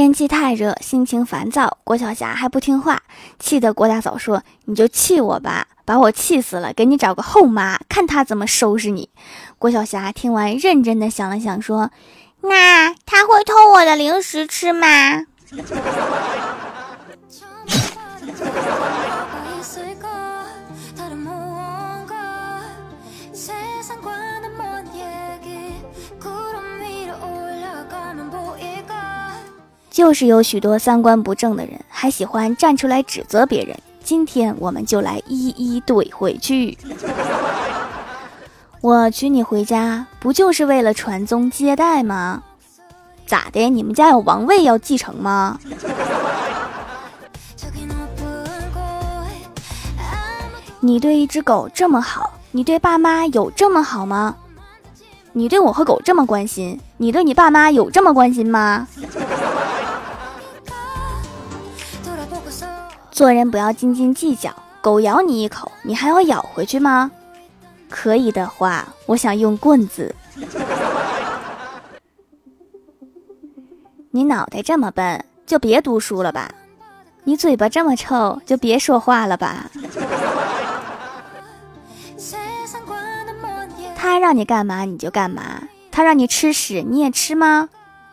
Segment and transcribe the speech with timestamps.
[0.00, 3.02] 天气太热，心情烦躁，郭晓霞还不听话，
[3.38, 9.10] 气得郭大嫂说：“你就气我吧，把我气死了，给你找个后妈，看她怎么收拾你。”
[9.60, 11.90] 郭晓霞听完，认真的想了想，说
[12.40, 14.86] ：“那他会偷我的零食吃吗？”
[30.00, 33.76] 就是有许多三观不正的人，还喜欢站出来指责别人。
[34.02, 36.78] 今天我们就来一一怼回去。
[38.80, 42.42] 我娶你回家，不就是为了传宗接代吗？
[43.26, 43.68] 咋的？
[43.68, 45.60] 你们家有王位要继承吗？
[50.80, 54.34] 你对一只狗这么好，你对爸妈有这么好吗？
[55.34, 58.88] 你对我和狗这么关心，你对你爸妈有这么关心吗？
[63.20, 67.10] 做人不要斤斤计较，狗咬你一口，你还要咬回去吗？
[67.90, 70.14] 可以的话，我想用棍子。
[74.10, 76.50] 你脑袋这么笨，就别读书了吧？
[77.24, 79.70] 你嘴巴这么臭，就别说话了吧？
[83.94, 87.68] 他让你干嘛你就干嘛，他让你吃屎你也吃吗？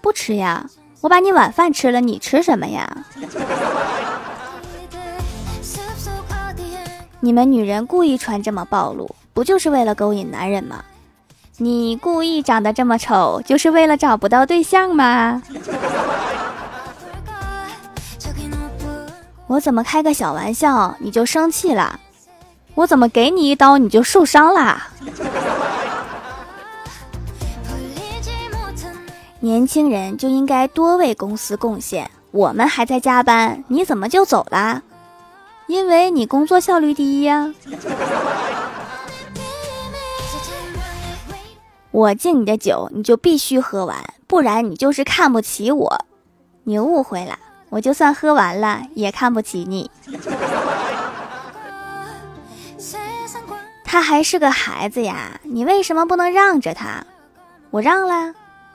[0.00, 0.66] 不吃呀，
[1.02, 3.04] 我把你晚饭吃了，你吃什么呀？
[7.20, 10.84] 你们女人故意穿这么暴露，不就是为了勾引男人吗？
[11.56, 15.42] 你故意长得这么丑，就是为了找不到对象吗？
[19.48, 21.98] 我怎么开个小玩笑你就生气了？
[22.76, 24.88] 我怎么给你一刀你就受伤啦？
[29.40, 34.82] 年轻人就应该多为公司贡献，我们还在加班，你怎么就走啦？
[35.68, 37.54] 因为你工作效率低呀。
[41.90, 46.04] 我敬你的酒，你就必须喝完，不然你就是看不起我。
[46.64, 47.38] 你误会了，
[47.70, 49.90] 我就算喝完了也看不起你。
[53.84, 57.04] 他还是个孩子呀，你为什么不能让着他？
[57.70, 58.34] 我让了，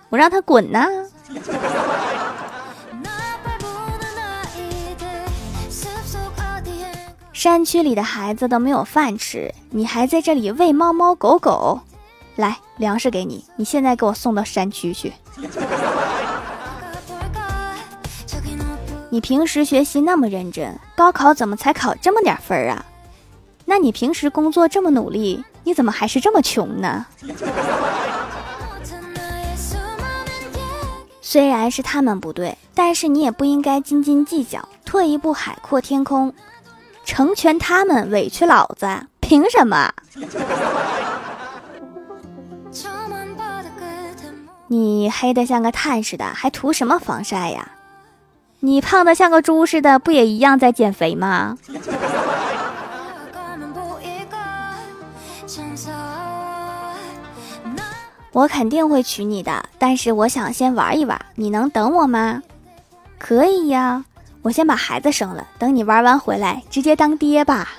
[0.10, 0.88] 我让他滚呢。
[7.44, 11.78] 山区里的孩子都没有饭吃，你还在这里喂猫猫狗狗？
[12.38, 15.12] 来，粮食给你，你现在给我送到山区去。
[19.10, 22.86] 你平时学习那么认真，高考怎么才考这么点分儿啊？
[23.66, 27.06] 那你平时工作这么努力，你怎么还是这么穷呢？
[31.22, 36.34] 虽然是他们不对，但是你也不应该斤斤计较，退一步海阔天空。
[37.06, 38.88] 成全他们，委屈老子，
[39.20, 39.92] 凭什么？
[44.68, 47.70] 你黑的像个炭似的，还涂什么防晒呀？
[48.62, 51.58] 你胖的像个猪似的，不也一样在减肥吗？
[58.32, 62.42] 我肯定会娶你的，但是我想先玩一玩，你能等我吗？
[63.20, 64.04] 可以呀。
[64.44, 67.70] 我先把孩子生了，等你玩完回来，直接当爹吧。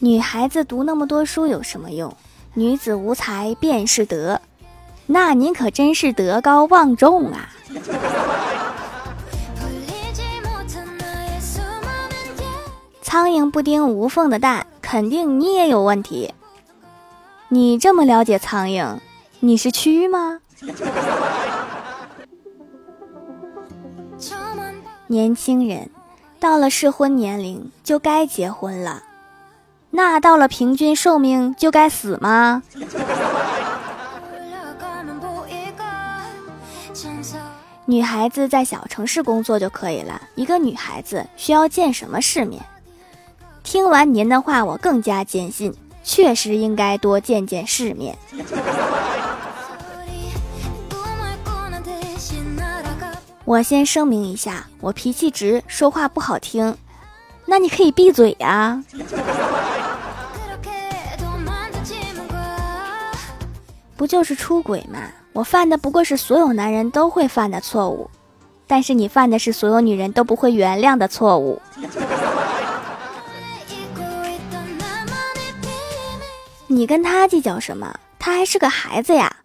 [0.00, 2.14] 女孩子读那么多书有什么用？
[2.54, 4.40] 女子无才便是德，
[5.06, 7.48] 那您可真是德高望重啊！
[13.00, 16.34] 苍蝇不叮无缝的蛋，肯定你也有问题。
[17.48, 18.98] 你这么了解苍蝇，
[19.38, 20.40] 你是蛆吗？
[25.06, 25.90] 年轻人
[26.40, 29.02] 到了适婚年龄就该结婚了，
[29.90, 32.62] 那到了平均寿命就该死吗？
[37.86, 42.64] 女孩子在小城市工作就可以了，一个女孩子需要见什么世面？
[43.62, 48.16] 听完您的话，我更加坚信，确实应该多见见世面。
[53.44, 56.76] 我先声明一下，我脾气直，说话不好听，
[57.44, 58.82] 那你可以闭嘴呀。
[63.96, 64.98] 不就是出轨吗？
[65.34, 68.10] 我犯的不过是所有男人都会犯的错误，
[68.66, 71.60] 但是你犯的是所有女人都不会原谅的错误。
[76.66, 77.94] 你跟他计较什么？
[78.18, 79.36] 他还是个孩子呀。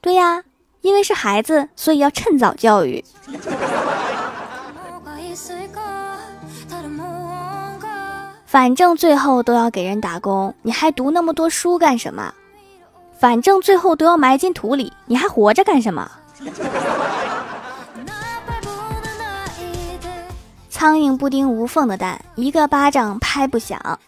[0.00, 0.42] 对呀，
[0.86, 3.04] 因为是孩子，所以要趁早教育。
[8.46, 12.32] 反正最后都要给人打工，你还读那么多书干什么？
[13.18, 16.08] 反正最后都要埋进土里，你还活着干什么？
[20.70, 23.98] 苍蝇不叮无缝的蛋，一个巴掌拍不响。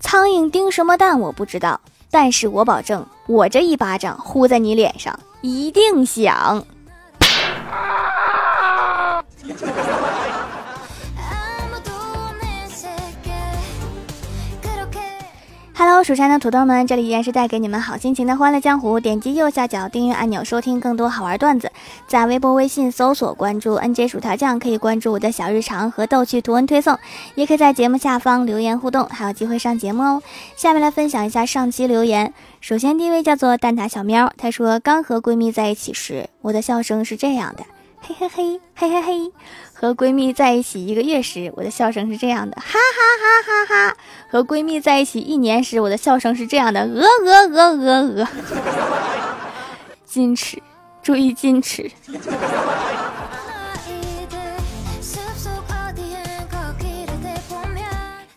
[0.00, 1.78] 苍蝇叮什么蛋我不知道，
[2.10, 6.64] 但是我保证，我这一巴掌呼在你脸上一定想。
[15.84, 19.00] Hello，蜀山的土豆们，这里依然是带给你们好心情的欢乐江湖。
[19.00, 21.72] 点击右下角订阅按钮，收听更多好玩段子。
[22.06, 26.96] 在微博、微信搜索关注 “nj 薯条酱”，可以关注我的小日常和逗趣图文推送，
[27.34, 30.22] 也可以在节目下方留言互动，还有机会上节目哦。
[30.54, 32.32] 下面来分享一下上期留言。
[32.60, 37.64] 首先第一位叫做蛋挞小喵，他说刚和闺蜜在一起时，我的笑声是这样的，
[38.04, 39.32] 嘿嘿嘿，嘿嘿嘿。
[39.72, 42.76] 和闺蜜在一起一个月时，我的笑声是这样的，哈哈
[43.22, 43.96] 哈哈哈！
[44.28, 48.28] 和闺蜜在一起一年时，我的笑声是这样的，鹅鹅鹅鹅鹅。
[50.08, 50.60] 矜持，
[51.00, 51.90] 注意矜持。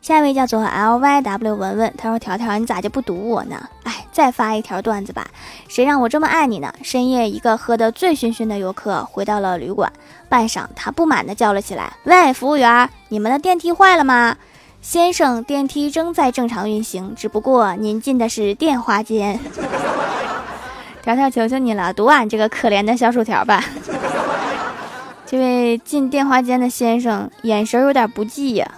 [0.02, 3.68] 下一位叫做 L Y W 文文，他说：“条条，你咋就不读我呢？
[3.84, 5.28] 哎，再发一条段子吧。
[5.76, 9.92] 谁让我这么爱你呢？”深夜，一个喝得醉醺醺的游客回到了旅馆，
[10.30, 14.38] 半晌，他不满地叫了起来：“喂，服务员，你们的电梯坏了吗？”
[14.82, 19.38] 先生，电梯正在正常运行，只不过您进的是电话间。
[21.04, 23.62] 条条，求求你了，读俺这个可怜的小薯条吧。
[25.28, 28.72] 这位进电话间的先生，眼神有点不济呀。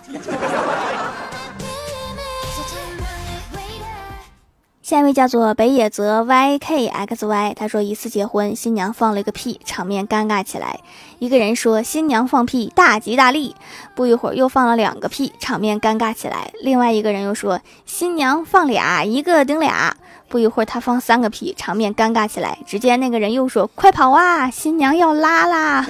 [4.87, 10.79] 下一位叫做北野泽 YKXY，他说一次结婚，新娘放了一个屁，场面尴尬起来。
[11.19, 13.53] 一个人说新娘放屁大吉大利，
[13.95, 16.53] 不一会儿又放了两个屁，场面尴尬起来。
[16.61, 19.93] 另外一个人又说新娘放俩，一个顶俩，
[20.29, 22.57] 不一会儿他放三个屁，场面尴尬起来。
[22.65, 25.85] 只见那个人又说快跑啊，新娘要拉啦，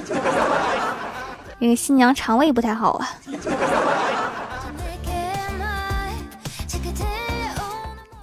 [1.59, 3.07] 因为新娘肠胃不太好啊。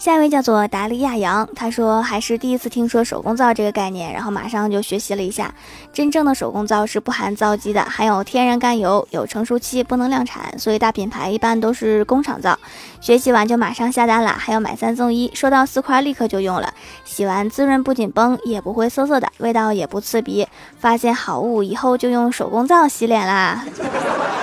[0.04, 5.54] 下一位叫做达利亚杨，他说还是第一次听说手工皂这个概念，然后马上就学习了一下。
[5.94, 12.58] 真正的手工皂是不含皂基的，含有天然甘油，有成熟期，不能量产，所以大品牌一般都是工厂皂。
[13.00, 16.74] 学习完就马上下单了，还有买三送一，收到四块立刻就用了。
[17.06, 20.46] 洗完滋润不紧绷，也不会涩涩的，味道也不刺鼻。
[20.78, 23.64] 发现好物以后就用手工皂洗脸啦。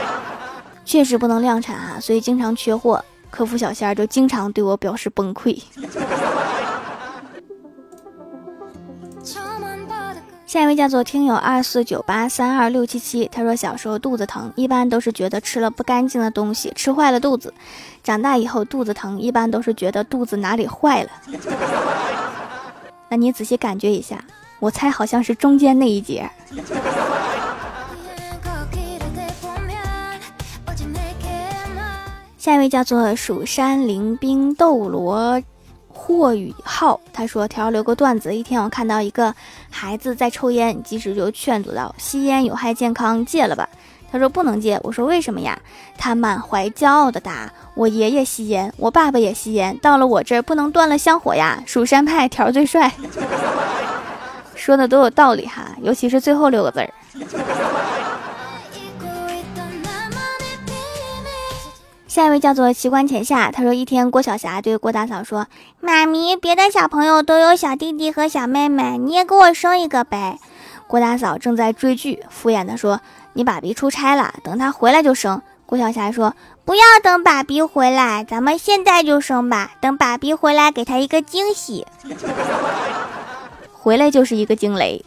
[0.83, 3.05] 确实不能量产啊，所以经常缺货。
[3.31, 5.59] 客服小仙儿就经常对我表示崩溃。
[10.45, 17.49] 下一位叫做听友二四九八三二六七七，他说小时候肚子疼，一般都是觉得吃了不干净的东西，吃坏了肚子；
[18.03, 21.09] 长大以后肚子疼，一般都是觉得肚子哪里坏了。
[23.07, 24.21] 那你仔细感觉一下，
[24.59, 26.29] 我猜好像是中间那一节。
[32.41, 35.39] 下一位叫做蜀山灵兵斗罗
[35.87, 38.33] 霍雨浩，他说：“条留个段子。
[38.33, 39.31] 一天我看到一个
[39.69, 43.69] 孩子在抽烟，及时就劝阻道：吸烟有害健康，戒了吧。”
[44.11, 45.55] 他说：“不能戒。”我说：“为什么呀？”
[45.99, 52.91] 他满怀骄傲的答：“我爷爷吸烟，我爸爸也吸烟，到了我这儿不能断了香火呀。”蜀山派条最帅，
[54.55, 56.91] 说的都有道理哈，尤其是最后六个字儿。
[62.11, 65.47] 下一位叫做奇观浅夏，他说一天郭晓霞对郭大嫂说
[65.79, 70.37] ：“妈咪，别的小朋友都有小弟弟和小妹妹，你也给我生一个呗。”
[70.87, 72.99] 郭大嫂正在追剧，敷衍的说
[73.31, 81.87] ：“你爸比出差了，等他回来就生。”郭晓霞说：“不要等爸比回来，咱们现在就生吧，等爸比回来给他一个惊喜，
[83.71, 85.01] 回来就是一个惊雷。”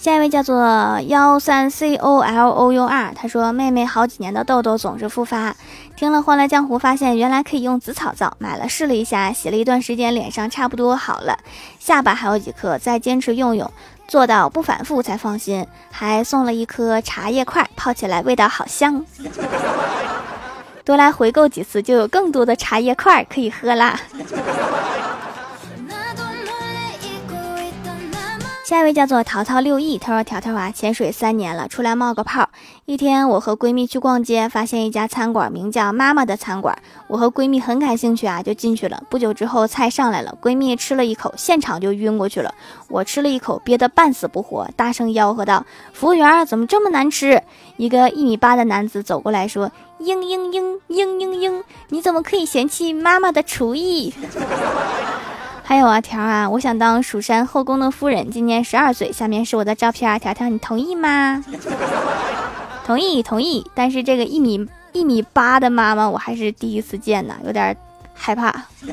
[0.00, 5.54] 下一位叫做幺三 c o l o u r，他说妹妹好几年的痘痘总是复发，
[5.94, 11.38] 听了欢乐江湖发现原来可以用紫草皂，买了试了一下，洗了一段时间脸上差不多好了，
[11.78, 13.70] 下巴还有几颗，再坚持用用，
[14.08, 19.04] 做到不反复才放心，还送了一颗茶叶块，泡起来味道好香，
[20.82, 24.00] 多来回购几次就有更多的茶叶块可以喝啦。
[28.70, 32.48] 下一位叫做淘淘六亿，他说：“条条啊，潜水三年了，出来冒个泡。
[32.84, 36.78] 一天，我和闺蜜去逛街，发现一家餐馆，名叫妈妈的餐馆。
[37.08, 39.02] 我和闺蜜很感兴趣啊，就进去了。
[39.10, 42.54] 不久之后，菜上来了，闺蜜吃了一口，现场就晕过去了。
[42.86, 47.42] 我吃了一口，憋得半死不活，大声吆喝道：‘服务员，怎么这么难吃？’
[47.76, 54.14] 一个一米八的男子走过来说：‘嘤嘤嘤嘤嘤嘤，你怎么可以嫌弃妈妈的厨艺？’”
[55.70, 59.12] 还有啊，条啊，我想当蜀山后宫的夫人，今年十二岁。
[59.12, 61.44] 下面是我的照片，条条，你同意吗？
[62.84, 63.64] 同意，同意。
[63.72, 67.76] 但是这个一米一米八的妈妈，我还是第一次见呢，有点
[68.12, 68.52] 害怕。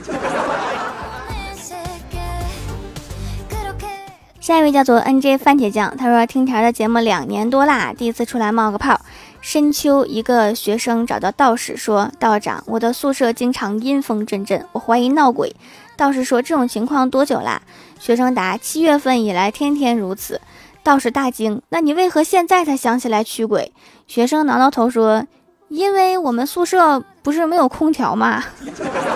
[4.39, 9.01] 下一位叫做 N J 番茄酱，他说听条的节目两年多啦，第一次出来冒个泡。
[9.41, 15.55] 深秋，一个学生找到道士说：“道长，我的宿舍经常阴风阵阵，我怀疑闹鬼。”
[15.97, 17.61] 道士说：“这种情况多久啦？”
[17.99, 20.39] 学生答：“七月份以来，天天如此。”
[20.83, 23.73] 道士大惊：“那你为何现在才想起来驱鬼？”
[24.07, 25.25] 学生挠挠头说
[25.67, 28.43] ：“因为我们宿舍不是没有空调吗？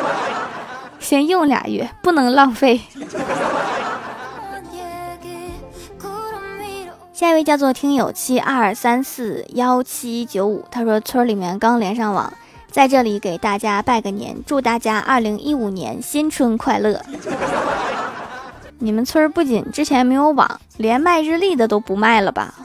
[1.00, 2.81] 先用俩月，不能浪费。”
[7.13, 12.33] 下一位叫做听友七二三四幺七九五，他说村里面刚连上网。
[12.72, 17.01] 在这里给大家拜个年，祝大家二零一五年新春快乐。
[18.80, 22.56] 你们村不仅之前没有网，连卖日历的都不卖了吧？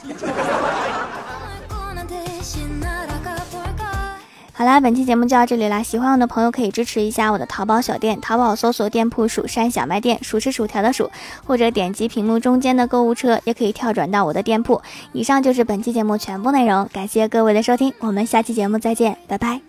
[4.55, 5.83] 好啦，本期节目就到这里啦！
[5.83, 11.11] 喜欢我的朋友可以支持一下我的淘宝小店，淘宝搜索店铺“蜀山小卖店”，数吃薯条的数，
[11.45, 14.81] 或者点击屏幕中间的购物车，也可以跳转到我的店铺。
[15.13, 19.61] 以上就是本期节目全部内容，感谢各位的收听，我们下期节目再见，拜拜。